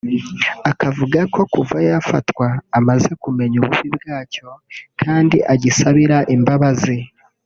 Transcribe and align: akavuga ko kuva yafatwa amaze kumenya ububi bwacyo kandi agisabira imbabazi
akavuga 0.71 1.19
ko 1.33 1.41
kuva 1.53 1.77
yafatwa 1.89 2.47
amaze 2.77 3.09
kumenya 3.23 3.55
ububi 3.61 3.87
bwacyo 3.95 4.47
kandi 5.01 5.37
agisabira 5.53 6.19
imbabazi 6.35 6.97